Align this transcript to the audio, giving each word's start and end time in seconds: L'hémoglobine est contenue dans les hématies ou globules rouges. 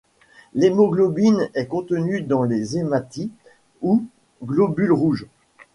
L'hémoglobine 0.55 1.51
est 1.53 1.67
contenue 1.67 2.23
dans 2.23 2.41
les 2.41 2.75
hématies 2.79 3.29
ou 3.83 4.03
globules 4.41 4.91
rouges. 4.93 5.27